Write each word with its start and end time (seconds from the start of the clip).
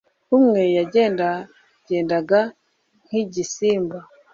Umwe 0.37 0.61
yagendagendaga 0.77 2.39
nkigisimba 3.05 3.97